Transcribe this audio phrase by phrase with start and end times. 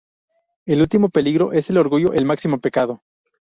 [0.65, 3.03] El último peligro es el orgullo, el máximo pecado.